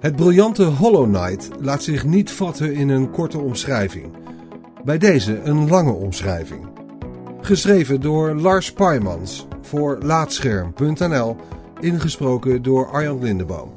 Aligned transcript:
Het 0.00 0.16
briljante 0.16 0.64
Hollow 0.64 1.14
Knight 1.14 1.50
laat 1.58 1.82
zich 1.82 2.04
niet 2.04 2.30
vatten 2.30 2.74
in 2.74 2.88
een 2.88 3.10
korte 3.10 3.38
omschrijving. 3.38 4.12
Bij 4.84 4.98
deze 4.98 5.40
een 5.40 5.68
lange 5.68 5.92
omschrijving. 5.92 6.68
Geschreven 7.40 8.00
door 8.00 8.34
Lars 8.34 8.72
Paimans 8.72 9.46
voor 9.62 9.98
Laatscherm.nl, 10.02 11.36
ingesproken 11.80 12.62
door 12.62 12.90
Arjan 12.90 13.22
Lindeboom. 13.22 13.74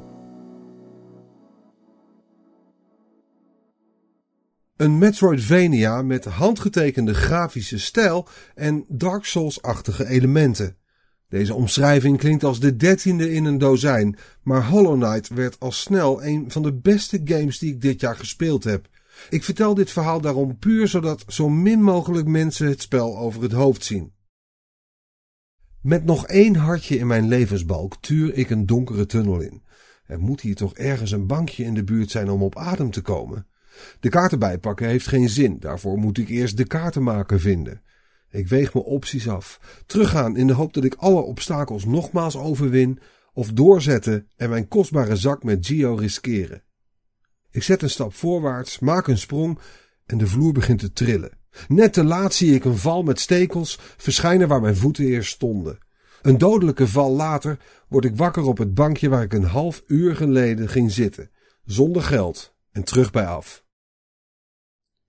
Een 4.76 4.98
Metroidvania 4.98 6.02
met 6.02 6.24
handgetekende 6.24 7.14
grafische 7.14 7.78
stijl 7.78 8.28
en 8.54 8.84
Dark 8.88 9.24
Souls-achtige 9.24 10.06
elementen. 10.06 10.76
Deze 11.34 11.54
omschrijving 11.54 12.18
klinkt 12.18 12.44
als 12.44 12.60
de 12.60 12.76
dertiende 12.76 13.32
in 13.32 13.44
een 13.44 13.58
dozijn, 13.58 14.16
maar 14.42 14.66
Hollow 14.66 15.02
Knight 15.02 15.28
werd 15.28 15.60
al 15.60 15.72
snel 15.72 16.24
een 16.24 16.50
van 16.50 16.62
de 16.62 16.72
beste 16.72 17.20
games 17.24 17.58
die 17.58 17.72
ik 17.72 17.80
dit 17.80 18.00
jaar 18.00 18.16
gespeeld 18.16 18.64
heb. 18.64 18.88
Ik 19.30 19.44
vertel 19.44 19.74
dit 19.74 19.90
verhaal 19.90 20.20
daarom 20.20 20.58
puur 20.58 20.88
zodat 20.88 21.24
zo 21.26 21.48
min 21.48 21.82
mogelijk 21.82 22.26
mensen 22.26 22.66
het 22.66 22.82
spel 22.82 23.18
over 23.18 23.42
het 23.42 23.52
hoofd 23.52 23.84
zien. 23.84 24.12
Met 25.80 26.04
nog 26.04 26.26
één 26.26 26.56
hartje 26.56 26.98
in 26.98 27.06
mijn 27.06 27.28
levensbalk 27.28 27.96
tuur 28.00 28.34
ik 28.34 28.50
een 28.50 28.66
donkere 28.66 29.06
tunnel 29.06 29.40
in. 29.40 29.62
Er 30.06 30.20
moet 30.20 30.40
hier 30.40 30.54
toch 30.54 30.74
ergens 30.74 31.10
een 31.10 31.26
bankje 31.26 31.64
in 31.64 31.74
de 31.74 31.84
buurt 31.84 32.10
zijn 32.10 32.30
om 32.30 32.42
op 32.42 32.56
adem 32.56 32.90
te 32.90 33.02
komen. 33.02 33.46
De 34.00 34.08
kaarten 34.08 34.38
bijpakken 34.38 34.86
heeft 34.86 35.06
geen 35.06 35.28
zin, 35.28 35.56
daarvoor 35.58 35.98
moet 35.98 36.18
ik 36.18 36.28
eerst 36.28 36.56
de 36.56 36.66
kaartenmaker 36.66 37.40
vinden. 37.40 37.82
Ik 38.34 38.48
weeg 38.48 38.74
mijn 38.74 38.84
opties 38.84 39.28
af. 39.28 39.60
Teruggaan 39.86 40.36
in 40.36 40.46
de 40.46 40.52
hoop 40.52 40.72
dat 40.74 40.84
ik 40.84 40.94
alle 40.94 41.20
obstakels 41.20 41.84
nogmaals 41.84 42.36
overwin, 42.36 42.98
of 43.32 43.52
doorzetten 43.52 44.28
en 44.36 44.50
mijn 44.50 44.68
kostbare 44.68 45.16
zak 45.16 45.42
met 45.42 45.66
Gio 45.66 45.94
riskeren. 45.94 46.62
Ik 47.50 47.62
zet 47.62 47.82
een 47.82 47.90
stap 47.90 48.14
voorwaarts, 48.14 48.78
maak 48.78 49.06
een 49.06 49.18
sprong 49.18 49.58
en 50.06 50.18
de 50.18 50.26
vloer 50.26 50.52
begint 50.52 50.78
te 50.78 50.92
trillen. 50.92 51.38
Net 51.68 51.92
te 51.92 52.04
laat 52.04 52.34
zie 52.34 52.54
ik 52.54 52.64
een 52.64 52.76
val 52.76 53.02
met 53.02 53.20
stekels 53.20 53.78
verschijnen 53.96 54.48
waar 54.48 54.60
mijn 54.60 54.76
voeten 54.76 55.04
eerst 55.04 55.32
stonden. 55.32 55.78
Een 56.22 56.38
dodelijke 56.38 56.88
val 56.88 57.12
later 57.12 57.58
word 57.88 58.04
ik 58.04 58.16
wakker 58.16 58.42
op 58.42 58.58
het 58.58 58.74
bankje 58.74 59.08
waar 59.08 59.22
ik 59.22 59.32
een 59.32 59.44
half 59.44 59.82
uur 59.86 60.16
geleden 60.16 60.68
ging 60.68 60.92
zitten, 60.92 61.30
zonder 61.64 62.02
geld 62.02 62.54
en 62.72 62.84
terug 62.84 63.10
bij 63.10 63.26
af. 63.26 63.63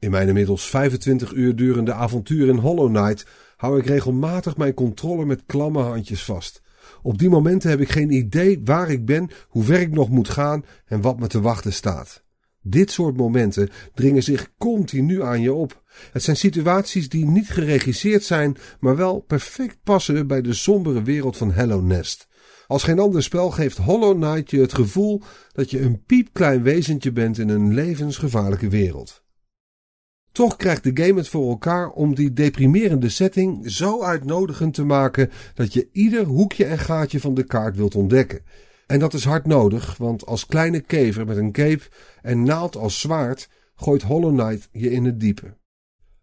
In 0.06 0.11
mijn 0.11 0.28
inmiddels 0.28 0.70
25 0.70 1.34
uur 1.34 1.56
durende 1.56 1.94
avontuur 1.94 2.48
in 2.48 2.58
Hollow 2.58 2.95
Knight 2.95 3.25
hou 3.56 3.80
ik 3.80 3.86
regelmatig 3.86 4.58
mijn 4.58 4.73
controle 4.73 5.25
met 5.25 5.44
klamme 5.45 5.81
handjes 5.81 6.23
vast. 6.23 6.61
Op 7.02 7.17
die 7.17 7.30
momenten 7.30 7.70
heb 7.70 7.80
ik 7.80 7.89
geen 7.89 8.11
idee 8.11 8.61
waar 8.64 8.89
ik 8.89 9.06
ben, 9.06 9.30
hoe 9.48 9.64
ver 9.64 9.80
ik 9.80 9.92
nog 9.92 10.09
moet 10.09 10.30
gaan 10.30 10.66
en 10.86 11.02
wat 11.02 11.20
me 11.20 11.28
te 11.28 11.42
wachten 11.42 11.73
staat. 11.73 12.23
Dit 12.61 12.92
soort 12.92 13.17
momenten 13.17 13.70
dringen 13.94 14.23
zich 14.23 14.52
continu 14.58 15.23
aan 15.23 15.42
je 15.42 15.53
op. 15.53 15.83
Het 16.11 16.23
zijn 16.23 16.38
situaties 16.38 17.09
die 17.09 17.26
niet 17.26 17.50
geregisseerd 17.50 18.23
zijn, 18.23 18.58
maar 18.80 18.95
wel 18.95 19.20
perfect 19.20 19.78
passen 19.83 20.28
bij 20.28 20.42
de 20.42 20.53
sombere 20.53 21.02
wereld 21.02 21.38
van 21.38 21.52
Hello 21.52 21.81
Nest. 21.81 22.28
Als 22.67 22.83
geen 22.83 23.00
ander 23.00 23.23
spel 23.23 23.52
geeft 23.52 23.78
Hollow 23.78 24.22
Knight 24.22 24.52
je 24.52 24.59
het 24.59 24.73
gevoel 24.73 25.22
dat 25.52 25.72
je 25.72 25.81
een 25.81 26.03
piepklein 26.03 26.64
wezentje 26.64 27.11
bent 27.11 27.38
in 27.38 27.50
een 27.50 27.73
levensgevaarlijke 27.73 28.70
wereld. 28.70 29.23
Toch 30.36 30.55
krijgt 30.55 30.83
de 30.83 31.03
game 31.03 31.19
het 31.19 31.28
voor 31.28 31.50
elkaar 31.50 31.89
om 31.89 32.16
die 32.16 32.33
deprimerende 32.33 33.09
setting 33.09 33.72
zo 33.72 34.03
uitnodigend 34.03 34.73
te 34.73 34.83
maken 34.83 35.31
dat 35.53 35.73
je 35.73 35.89
ieder 35.92 36.25
hoekje 36.25 36.66
en 36.66 36.77
gaatje 36.77 37.19
van 37.19 37.33
de 37.33 37.44
kaart 37.44 37.75
wilt 37.75 37.95
ontdekken. 37.95 38.42
En 38.88 39.00
dat 39.00 39.14
is 39.14 39.23
hard 39.23 39.45
nodig, 39.45 39.97
want 39.97 40.25
als 40.25 40.45
kleine 40.45 40.80
kever 40.80 41.25
met 41.25 41.38
een 41.38 41.52
cape 41.52 41.83
en 42.22 42.44
naald 42.44 42.77
als 42.77 43.00
zwaard 43.00 43.50
gooit 43.75 44.02
Hollow 44.02 44.39
Knight 44.39 44.69
je 44.72 44.92
in 44.92 45.05
het 45.05 45.19
diepe. 45.19 45.53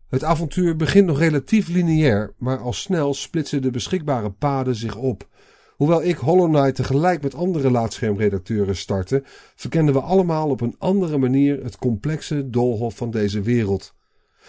Het 0.08 0.24
avontuur 0.24 0.76
begint 0.76 1.06
nog 1.06 1.18
relatief 1.18 1.68
lineair, 1.68 2.34
maar 2.38 2.58
al 2.58 2.72
snel 2.72 3.14
splitsen 3.14 3.62
de 3.62 3.70
beschikbare 3.70 4.30
paden 4.30 4.74
zich 4.74 4.96
op. 4.96 5.28
Hoewel 5.76 6.02
ik 6.02 6.16
Hollow 6.16 6.54
Knight 6.54 6.74
tegelijk 6.74 7.22
met 7.22 7.34
andere 7.34 7.70
laatschermredacteuren 7.70 8.76
startte, 8.76 9.22
verkenden 9.56 9.94
we 9.94 10.00
allemaal 10.00 10.48
op 10.48 10.60
een 10.60 10.76
andere 10.78 11.18
manier 11.18 11.62
het 11.62 11.76
complexe 11.76 12.50
doolhof 12.50 12.96
van 12.96 13.10
deze 13.10 13.40
wereld. 13.40 13.94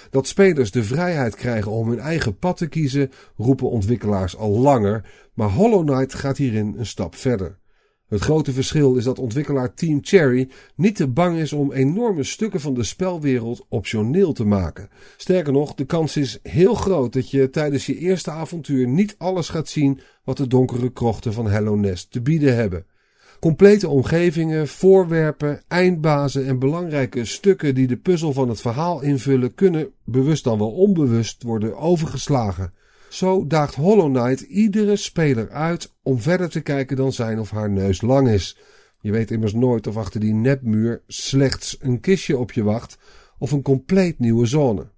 Dat 0.09 0.27
spelers 0.27 0.71
de 0.71 0.83
vrijheid 0.83 1.35
krijgen 1.35 1.71
om 1.71 1.89
hun 1.89 1.99
eigen 1.99 2.37
pad 2.37 2.57
te 2.57 2.67
kiezen, 2.67 3.11
roepen 3.35 3.69
ontwikkelaars 3.69 4.37
al 4.37 4.59
langer, 4.59 5.05
maar 5.33 5.49
Hollow 5.49 5.87
Knight 5.87 6.13
gaat 6.13 6.37
hierin 6.37 6.75
een 6.77 6.85
stap 6.85 7.15
verder. 7.15 7.61
Het 8.13 8.21
grote 8.21 8.51
verschil 8.51 8.95
is 8.95 9.03
dat 9.03 9.19
ontwikkelaar 9.19 9.73
Team 9.73 9.99
Cherry 10.01 10.49
niet 10.75 10.95
te 10.95 11.07
bang 11.07 11.37
is 11.37 11.53
om 11.53 11.71
enorme 11.71 12.23
stukken 12.23 12.59
van 12.59 12.73
de 12.73 12.83
spelwereld 12.83 13.65
optioneel 13.69 14.33
te 14.33 14.45
maken. 14.45 14.89
Sterker 15.17 15.53
nog, 15.53 15.73
de 15.73 15.85
kans 15.85 16.17
is 16.17 16.39
heel 16.43 16.73
groot 16.73 17.13
dat 17.13 17.29
je 17.29 17.49
tijdens 17.49 17.85
je 17.85 17.97
eerste 17.97 18.31
avontuur 18.31 18.87
niet 18.87 19.15
alles 19.17 19.49
gaat 19.49 19.69
zien 19.69 19.99
wat 20.23 20.37
de 20.37 20.47
donkere 20.47 20.91
krochten 20.91 21.33
van 21.33 21.47
Hello 21.47 21.75
Nest 21.75 22.11
te 22.11 22.21
bieden 22.21 22.55
hebben. 22.55 22.85
Complete 23.43 23.87
omgevingen, 23.87 24.67
voorwerpen, 24.67 25.61
eindbazen 25.67 26.45
en 26.45 26.59
belangrijke 26.59 27.25
stukken 27.25 27.75
die 27.75 27.87
de 27.87 27.97
puzzel 27.97 28.33
van 28.33 28.49
het 28.49 28.61
verhaal 28.61 29.01
invullen 29.01 29.55
kunnen, 29.55 29.91
bewust 30.03 30.43
dan 30.43 30.57
wel 30.57 30.71
onbewust, 30.71 31.43
worden 31.43 31.77
overgeslagen. 31.77 32.73
Zo 33.09 33.47
daagt 33.47 33.75
Hollow 33.75 34.15
Knight 34.15 34.41
iedere 34.41 34.95
speler 34.95 35.49
uit 35.49 35.93
om 36.03 36.19
verder 36.19 36.49
te 36.49 36.61
kijken 36.61 36.97
dan 36.97 37.13
zijn 37.13 37.39
of 37.39 37.49
haar 37.49 37.69
neus 37.69 38.01
lang 38.01 38.29
is. 38.29 38.57
Je 39.01 39.11
weet 39.11 39.31
immers 39.31 39.53
nooit 39.53 39.87
of 39.87 39.97
achter 39.97 40.19
die 40.19 40.33
nepmuur 40.33 41.01
slechts 41.07 41.77
een 41.79 41.99
kistje 41.99 42.37
op 42.37 42.51
je 42.51 42.63
wacht 42.63 42.97
of 43.37 43.51
een 43.51 43.61
compleet 43.61 44.19
nieuwe 44.19 44.45
zone. 44.45 44.91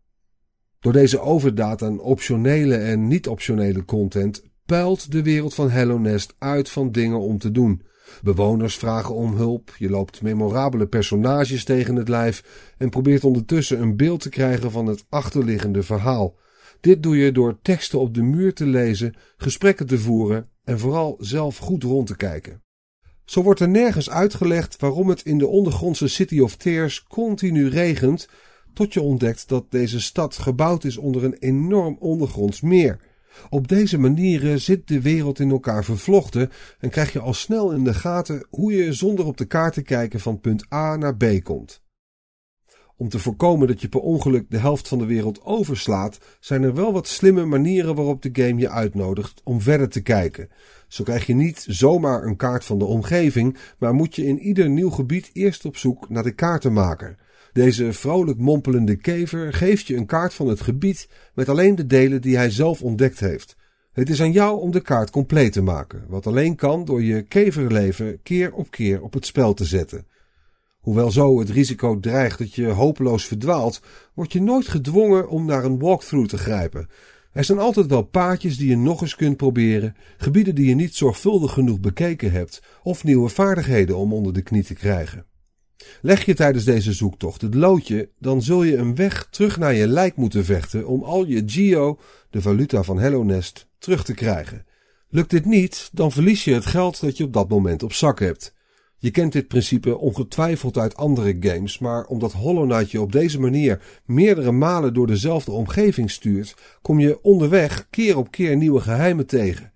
Door 0.79 0.93
deze 0.93 1.19
overdaad 1.19 1.81
aan 1.81 1.99
optionele 1.99 2.75
en 2.75 3.07
niet-optionele 3.07 3.85
content 3.85 4.43
puilt 4.65 5.11
de 5.11 5.23
wereld 5.23 5.53
van 5.53 5.69
Hello 5.69 5.97
Nest 5.97 6.35
uit 6.37 6.69
van 6.69 6.91
dingen 6.91 7.19
om 7.19 7.37
te 7.37 7.51
doen. 7.51 7.81
Bewoners 8.23 8.75
vragen 8.75 9.15
om 9.15 9.35
hulp, 9.35 9.75
je 9.77 9.89
loopt 9.89 10.21
memorabele 10.21 10.87
personages 10.87 11.63
tegen 11.63 11.95
het 11.95 12.09
lijf 12.09 12.73
en 12.77 12.89
probeert 12.89 13.23
ondertussen 13.23 13.81
een 13.81 13.95
beeld 13.95 14.21
te 14.21 14.29
krijgen 14.29 14.71
van 14.71 14.85
het 14.85 15.05
achterliggende 15.09 15.83
verhaal. 15.83 16.35
Dit 16.79 17.03
doe 17.03 17.17
je 17.17 17.31
door 17.31 17.59
teksten 17.61 17.99
op 17.99 18.13
de 18.13 18.21
muur 18.21 18.53
te 18.53 18.65
lezen, 18.65 19.15
gesprekken 19.37 19.87
te 19.87 19.99
voeren 19.99 20.49
en 20.63 20.79
vooral 20.79 21.17
zelf 21.19 21.57
goed 21.57 21.83
rond 21.83 22.07
te 22.07 22.15
kijken. 22.15 22.63
Zo 23.25 23.43
wordt 23.43 23.59
er 23.59 23.69
nergens 23.69 24.09
uitgelegd 24.09 24.79
waarom 24.79 25.09
het 25.09 25.21
in 25.21 25.37
de 25.37 25.47
ondergrondse 25.47 26.07
City 26.07 26.39
of 26.39 26.55
Tears 26.55 27.03
continu 27.03 27.69
regent, 27.69 28.27
tot 28.73 28.93
je 28.93 29.01
ontdekt 29.01 29.49
dat 29.49 29.71
deze 29.71 30.01
stad 30.01 30.37
gebouwd 30.37 30.83
is 30.83 30.97
onder 30.97 31.23
een 31.23 31.37
enorm 31.39 31.97
ondergronds 31.99 32.61
meer. 32.61 32.99
Op 33.49 33.67
deze 33.67 33.97
manieren 33.97 34.61
zit 34.61 34.87
de 34.87 35.01
wereld 35.01 35.39
in 35.39 35.51
elkaar 35.51 35.83
vervlochten 35.83 36.51
en 36.79 36.89
krijg 36.89 37.13
je 37.13 37.19
al 37.19 37.33
snel 37.33 37.71
in 37.71 37.83
de 37.83 37.93
gaten 37.93 38.47
hoe 38.49 38.73
je 38.73 38.93
zonder 38.93 39.25
op 39.25 39.37
de 39.37 39.45
kaart 39.45 39.73
te 39.73 39.81
kijken 39.81 40.19
van 40.19 40.39
punt 40.39 40.73
A 40.73 40.95
naar 40.95 41.17
B 41.17 41.43
komt. 41.43 41.83
Om 42.97 43.09
te 43.09 43.19
voorkomen 43.19 43.67
dat 43.67 43.81
je 43.81 43.89
per 43.89 43.99
ongeluk 43.99 44.45
de 44.49 44.57
helft 44.57 44.87
van 44.87 44.97
de 44.97 45.05
wereld 45.05 45.43
overslaat, 45.43 46.17
zijn 46.39 46.63
er 46.63 46.73
wel 46.73 46.93
wat 46.93 47.07
slimme 47.07 47.45
manieren 47.45 47.95
waarop 47.95 48.21
de 48.21 48.29
game 48.43 48.59
je 48.59 48.69
uitnodigt 48.69 49.41
om 49.43 49.61
verder 49.61 49.89
te 49.89 50.01
kijken. 50.01 50.49
Zo 50.87 51.03
krijg 51.03 51.25
je 51.25 51.33
niet 51.33 51.65
zomaar 51.67 52.23
een 52.23 52.35
kaart 52.35 52.65
van 52.65 52.79
de 52.79 52.85
omgeving, 52.85 53.57
maar 53.77 53.93
moet 53.93 54.15
je 54.15 54.25
in 54.25 54.39
ieder 54.39 54.69
nieuw 54.69 54.89
gebied 54.89 55.29
eerst 55.33 55.65
op 55.65 55.77
zoek 55.77 56.09
naar 56.09 56.23
de 56.23 56.35
kaartenmaker. 56.35 57.15
Deze 57.55 57.93
vrolijk 57.93 58.37
mompelende 58.37 58.95
kever 58.95 59.53
geeft 59.53 59.87
je 59.87 59.95
een 59.95 60.05
kaart 60.05 60.33
van 60.33 60.47
het 60.47 60.61
gebied 60.61 61.09
met 61.33 61.49
alleen 61.49 61.75
de 61.75 61.85
delen 61.85 62.21
die 62.21 62.35
hij 62.35 62.49
zelf 62.49 62.81
ontdekt 62.81 63.19
heeft. 63.19 63.55
Het 63.91 64.09
is 64.09 64.21
aan 64.21 64.31
jou 64.31 64.59
om 64.59 64.71
de 64.71 64.81
kaart 64.81 65.09
compleet 65.09 65.51
te 65.51 65.61
maken, 65.61 66.05
wat 66.07 66.27
alleen 66.27 66.55
kan 66.55 66.85
door 66.85 67.03
je 67.03 67.21
keverleven 67.21 68.19
keer 68.23 68.53
op 68.53 68.71
keer 68.71 69.01
op 69.01 69.13
het 69.13 69.25
spel 69.25 69.53
te 69.53 69.65
zetten. 69.65 70.07
Hoewel 70.79 71.11
zo 71.11 71.39
het 71.39 71.49
risico 71.49 71.99
dreigt 71.99 72.37
dat 72.37 72.53
je 72.53 72.67
hopeloos 72.67 73.25
verdwaalt, 73.25 73.81
word 74.13 74.33
je 74.33 74.41
nooit 74.41 74.67
gedwongen 74.67 75.29
om 75.29 75.45
naar 75.45 75.63
een 75.63 75.79
walkthrough 75.79 76.29
te 76.29 76.37
grijpen. 76.37 76.89
Er 77.31 77.43
zijn 77.43 77.59
altijd 77.59 77.87
wel 77.87 78.03
paadjes 78.03 78.57
die 78.57 78.69
je 78.69 78.77
nog 78.77 79.01
eens 79.01 79.15
kunt 79.15 79.37
proberen, 79.37 79.95
gebieden 80.17 80.55
die 80.55 80.67
je 80.67 80.75
niet 80.75 80.95
zorgvuldig 80.95 81.53
genoeg 81.53 81.79
bekeken 81.79 82.31
hebt, 82.31 82.61
of 82.83 83.03
nieuwe 83.03 83.29
vaardigheden 83.29 83.97
om 83.97 84.13
onder 84.13 84.33
de 84.33 84.41
knie 84.41 84.63
te 84.63 84.73
krijgen. 84.73 85.25
Leg 86.01 86.25
je 86.25 86.33
tijdens 86.33 86.63
deze 86.63 86.93
zoektocht 86.93 87.41
het 87.41 87.53
loodje, 87.53 88.09
dan 88.19 88.41
zul 88.41 88.63
je 88.63 88.77
een 88.77 88.95
weg 88.95 89.27
terug 89.29 89.57
naar 89.57 89.73
je 89.73 89.87
lijk 89.87 90.15
moeten 90.15 90.45
vechten 90.45 90.87
om 90.87 91.03
al 91.03 91.25
je 91.25 91.43
Geo, 91.45 91.99
de 92.29 92.41
valuta 92.41 92.83
van 92.83 92.99
Hello 92.99 93.23
Nest, 93.23 93.67
terug 93.79 94.03
te 94.03 94.13
krijgen. 94.13 94.65
Lukt 95.09 95.29
dit 95.29 95.45
niet, 95.45 95.89
dan 95.93 96.11
verlies 96.11 96.43
je 96.43 96.53
het 96.53 96.65
geld 96.65 97.01
dat 97.01 97.17
je 97.17 97.23
op 97.23 97.33
dat 97.33 97.49
moment 97.49 97.83
op 97.83 97.93
zak 97.93 98.19
hebt. 98.19 98.53
Je 98.97 99.11
kent 99.11 99.31
dit 99.31 99.47
principe 99.47 99.97
ongetwijfeld 99.97 100.77
uit 100.77 100.95
andere 100.95 101.37
games, 101.39 101.79
maar 101.79 102.05
omdat 102.05 102.33
Hollow 102.33 102.69
Knight 102.69 102.91
je 102.91 103.01
op 103.01 103.11
deze 103.11 103.39
manier 103.39 103.81
meerdere 104.05 104.51
malen 104.51 104.93
door 104.93 105.07
dezelfde 105.07 105.51
omgeving 105.51 106.11
stuurt, 106.11 106.55
kom 106.81 106.99
je 106.99 107.21
onderweg 107.21 107.87
keer 107.89 108.17
op 108.17 108.31
keer 108.31 108.55
nieuwe 108.55 108.81
geheimen 108.81 109.25
tegen. 109.25 109.73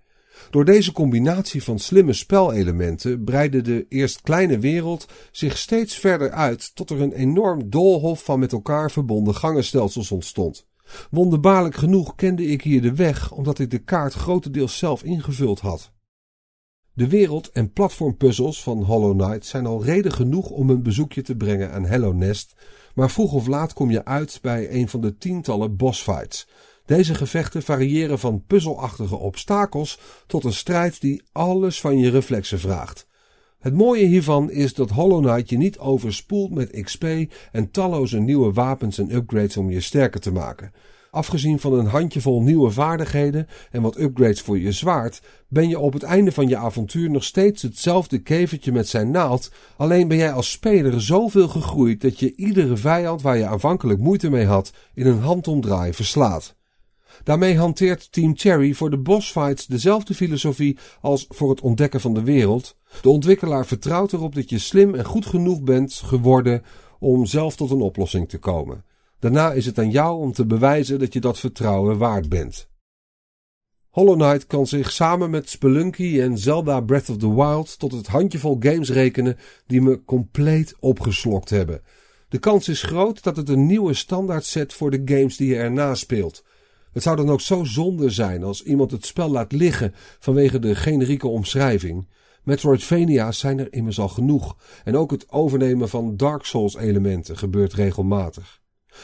Door 0.50 0.65
deze 0.65 0.91
combinatie 0.91 1.63
van 1.63 1.80
slimme 1.80 2.13
spelelementen 2.13 3.24
breidde 3.24 3.62
de 3.62 3.86
eerst 3.89 4.21
kleine 4.21 4.59
wereld 4.59 5.06
zich 5.31 5.57
steeds 5.57 5.95
verder 5.95 6.31
uit 6.31 6.75
tot 6.75 6.89
er 6.89 7.01
een 7.01 7.13
enorm 7.13 7.69
doolhof 7.69 8.24
van 8.24 8.39
met 8.39 8.51
elkaar 8.51 8.91
verbonden 8.91 9.36
gangenstelsels 9.36 10.12
ontstond. 10.12 10.68
Wonderbaarlijk 11.12 11.75
genoeg 11.75 12.15
kende 12.15 12.45
ik 12.45 12.62
hier 12.62 12.81
de 12.81 12.94
weg 12.95 13.31
omdat 13.31 13.59
ik 13.59 13.71
de 13.71 13.80
kaart 13.80 14.13
grotendeels 14.13 14.77
zelf 14.77 15.03
ingevuld 15.03 15.59
had. 15.59 15.91
De 16.94 17.07
wereld- 17.07 17.51
en 17.51 17.74
platformpuzzels 17.74 18.63
van 18.63 18.83
Hollow 18.83 19.19
Knight 19.19 19.45
zijn 19.45 19.65
al 19.65 19.83
reden 19.83 20.12
genoeg 20.12 20.50
om 20.50 20.69
een 20.69 20.83
bezoekje 20.83 21.21
te 21.21 21.35
brengen 21.35 21.71
aan 21.71 21.85
Hello 21.85 22.13
Nest, 22.13 22.56
maar 22.95 23.09
vroeg 23.09 23.33
of 23.33 23.47
laat 23.47 23.74
kom 23.74 23.92
je 23.92 24.06
uit 24.06 24.39
bij 24.42 24.74
een 24.74 24.89
van 24.89 25.01
de 25.01 25.18
tientallen 25.18 25.75
bossfights. 25.75 26.47
Deze 26.89 27.15
gevechten 27.15 27.63
variëren 27.63 28.19
van 28.19 28.44
puzzelachtige 28.47 29.15
obstakels 29.15 30.00
tot 30.27 30.44
een 30.44 30.53
strijd 30.53 31.01
die 31.01 31.21
alles 31.31 31.81
van 31.81 31.97
je 31.97 32.09
reflexen 32.09 32.59
vraagt. 32.59 33.07
Het 33.59 33.74
mooie 33.74 34.06
hiervan 34.06 34.51
is 34.51 34.74
dat 34.74 34.89
Hollow 34.89 35.24
Knight 35.24 35.50
je 35.50 35.57
niet 35.57 35.80
overspoelt 35.80 36.51
met 36.51 36.81
XP 36.81 37.06
en 37.51 37.71
talloze 37.71 38.19
nieuwe 38.19 38.53
wapens 38.53 38.97
en 38.97 39.15
upgrades 39.15 39.57
om 39.57 39.69
je 39.69 39.81
sterker 39.81 40.19
te 40.19 40.31
maken. 40.31 40.71
Afgezien 41.12 41.59
van 41.59 41.74
een 41.74 41.86
handjevol 41.86 42.41
nieuwe 42.41 42.71
vaardigheden 42.71 43.47
en 43.71 43.81
wat 43.81 44.00
upgrades 44.00 44.42
voor 44.42 44.59
je 44.59 44.71
zwaard, 44.71 45.21
ben 45.47 45.69
je 45.69 45.80
op 45.80 45.94
het 45.94 46.03
einde 46.03 46.31
van 46.31 46.47
je 46.47 46.57
avontuur 46.57 47.09
nog 47.09 47.24
steeds 47.24 47.62
hetzelfde 47.62 48.19
kevertje 48.19 48.71
met 48.71 48.88
zijn 48.88 49.12
naald. 49.12 49.51
Alleen 49.77 50.07
ben 50.07 50.18
jij 50.18 50.31
als 50.31 50.51
speler 50.51 51.01
zoveel 51.01 51.47
gegroeid 51.47 52.01
dat 52.01 52.19
je 52.19 52.35
iedere 52.35 52.77
vijand 52.77 53.21
waar 53.21 53.38
je 53.38 53.45
aanvankelijk 53.45 54.00
moeite 54.00 54.30
mee 54.30 54.45
had, 54.45 54.74
in 54.94 55.06
een 55.06 55.19
handomdraai 55.19 55.94
verslaat. 55.94 56.57
Daarmee 57.24 57.57
hanteert 57.57 58.12
Team 58.12 58.38
Cherry 58.38 58.74
voor 58.74 58.89
de 58.89 58.98
bossfights 58.98 59.66
dezelfde 59.66 60.13
filosofie 60.13 60.77
als 61.01 61.25
voor 61.30 61.50
het 61.50 61.62
ontdekken 61.62 62.01
van 62.01 62.13
de 62.13 62.24
wereld. 62.24 62.75
De 63.01 63.10
ontwikkelaar 63.10 63.66
vertrouwt 63.66 64.13
erop 64.13 64.36
dat 64.36 64.50
je 64.50 64.60
slim 64.60 64.95
en 64.95 65.06
goed 65.06 65.25
genoeg 65.25 65.62
bent 65.62 65.94
geworden 65.94 66.63
om 67.00 67.25
zelf 67.25 67.56
tot 67.56 67.71
een 67.71 67.81
oplossing 67.81 68.30
te 68.30 68.38
komen. 68.38 68.83
Daarna 69.19 69.51
is 69.51 69.66
het 69.66 69.80
aan 69.80 69.92
jou 69.92 70.19
om 70.19 70.31
te 70.31 70.45
bewijzen 70.45 71.00
dat 71.00 71.13
je 71.13 71.19
dat 71.19 71.39
vertrouwen 71.39 71.98
waard 71.98 72.30
bent. 72.30 72.69
Hollow 73.89 74.19
Knight 74.19 74.48
kan 74.48 74.68
zich 74.68 74.92
samen 74.92 75.30
met 75.30 75.50
Spelunky 75.50 76.21
en 76.21 76.38
Zelda 76.38 76.81
Breath 76.81 77.10
of 77.10 77.18
the 77.18 77.36
Wild 77.36 77.80
tot 77.80 77.92
het 77.92 78.07
handjevol 78.07 78.56
games 78.60 78.89
rekenen 78.89 79.38
die 79.68 79.81
me 79.81 80.04
compleet 80.04 80.75
opgeslokt 80.80 81.50
hebben. 81.50 81.81
De 82.30 82.38
kans 82.38 82.68
is 82.68 82.81
groot 82.81 83.24
dat 83.24 83.36
het 83.36 83.50
een 83.50 83.66
nieuwe 83.66 83.94
standaard 83.94 84.45
zet 84.45 84.74
voor 84.74 84.92
de 84.92 85.01
games 85.06 85.38
die 85.38 85.48
je 85.48 85.56
erna 85.56 85.95
speelt. 85.95 86.44
Het 86.91 87.03
zou 87.03 87.15
dan 87.15 87.30
ook 87.30 87.41
zo 87.41 87.63
zonde 87.63 88.09
zijn 88.09 88.44
als 88.44 88.63
iemand 88.63 88.91
het 88.91 89.06
spel 89.06 89.30
laat 89.30 89.51
liggen 89.51 89.94
vanwege 90.19 90.59
de 90.59 90.75
generieke 90.75 91.27
omschrijving. 91.27 92.07
Metroidvania's 92.44 93.39
zijn 93.39 93.59
er 93.59 93.74
immers 93.74 94.00
al 94.00 94.09
genoeg 94.09 94.57
en 94.83 94.97
ook 94.97 95.12
het 95.12 95.31
overnemen 95.31 95.89
van 95.89 96.18
Dark 96.18 96.45
Souls 96.45 96.75
elementen 96.75 97.38
gebeurt 97.38 97.74
regelmatig. 97.74 98.62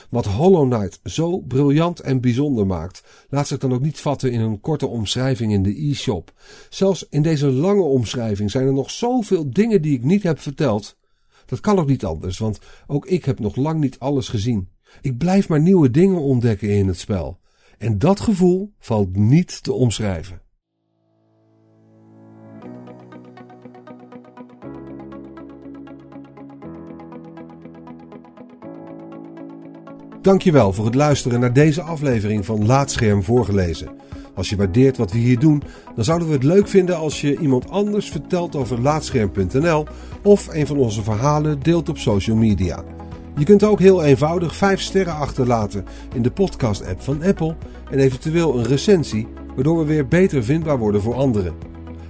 Wat 0.10 0.26
Hollow 0.26 0.72
Knight 0.72 1.00
zo 1.04 1.40
briljant 1.40 2.00
en 2.00 2.22
bijzonder 2.22 2.66
maakt, 2.66 3.04
laat 3.30 3.48
zich 3.48 3.58
dan 3.58 3.74
ook 3.74 3.82
niet 3.82 4.00
vatten 4.00 4.32
in 4.32 4.40
een 4.40 4.60
korte 4.60 4.88
omschrijving 4.88 5.52
in 5.52 5.64
de 5.64 5.90
e-shop. 5.90 6.34
Zelfs 6.70 7.06
in 7.10 7.22
deze 7.22 7.52
lange 7.52 7.82
omschrijving 7.82 8.52
zijn 8.52 8.68
er 8.68 8.74
nog 8.74 8.92
zoveel 8.92 9.50
dingen 9.52 9.82
die 9.82 9.94
ik 9.94 10.04
niet 10.04 10.24
heb 10.24 10.40
verteld. 10.40 10.98
Dat 11.46 11.60
kan 11.60 11.80
ook 11.80 11.88
niet 11.88 12.06
anders, 12.06 12.38
want 12.38 12.60
ook 12.88 13.06
ik 13.06 13.26
heb 13.26 13.40
nog 13.40 13.56
lang 13.56 13.80
niet 13.80 14.00
alles 14.00 14.28
gezien. 14.28 14.70
Ik 15.02 15.18
blijf 15.18 15.50
maar 15.50 15.62
nieuwe 15.62 15.92
dingen 15.92 16.22
ontdekken 16.22 16.70
in 16.70 16.88
het 16.88 17.00
spel. 17.00 17.40
En 17.78 18.00
dat 18.00 18.20
gevoel 18.20 18.74
valt 18.80 19.16
niet 19.16 19.64
te 19.64 19.74
omschrijven. 19.74 20.42
Dankjewel 30.22 30.74
voor 30.74 30.86
het 30.86 30.96
luisteren 30.96 31.40
naar 31.40 31.54
deze 31.54 31.82
aflevering 31.82 32.46
van 32.46 32.66
Laatscherm 32.66 33.24
voorgelezen. 33.24 33.90
Als 34.36 34.50
je 34.50 34.56
waardeert 34.56 34.98
wat 34.98 35.12
we 35.12 35.18
hier 35.18 35.40
doen, 35.40 35.64
dan 35.96 36.04
zouden 36.04 36.28
we 36.28 36.34
het 36.34 36.44
leuk 36.44 36.68
vinden 36.68 36.98
als 36.98 37.22
je 37.22 37.40
iemand 37.40 37.70
anders 37.70 38.10
vertelt 38.10 38.56
over 38.56 38.82
laatscherm.nl 38.82 39.86
of 40.24 40.48
een 40.48 40.68
van 40.68 40.78
onze 40.78 41.04
verhalen 41.04 41.60
deelt 41.60 41.90
op 41.90 41.98
social 41.98 42.36
media. 42.36 42.84
Je 43.38 43.46
kunt 43.46 43.64
ook 43.64 43.80
heel 43.80 44.04
eenvoudig 44.04 44.56
5 44.56 44.82
sterren 44.82 45.16
achterlaten 45.16 45.86
in 46.14 46.22
de 46.22 46.32
podcast-app 46.32 47.02
van 47.02 47.24
Apple 47.24 47.56
en 47.92 48.00
eventueel 48.00 48.58
een 48.58 48.66
recensie, 48.66 49.28
waardoor 49.56 49.78
we 49.78 49.86
weer 49.86 50.08
beter 50.08 50.44
vindbaar 50.44 50.78
worden 50.78 51.02
voor 51.02 51.16
anderen. 51.16 51.54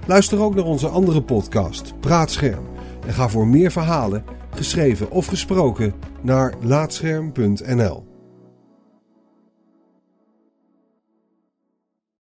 Luister 0.06 0.40
ook 0.40 0.54
naar 0.54 0.64
onze 0.64 0.88
andere 0.88 1.22
podcast, 1.22 1.94
Praatscherm, 2.00 2.64
en 3.06 3.12
ga 3.12 3.28
voor 3.28 3.46
meer 3.46 3.70
verhalen, 3.70 4.24
geschreven 4.50 5.10
of 5.10 5.26
gesproken, 5.26 5.94
naar 6.22 6.54
laatscherm.nl. 6.60 8.15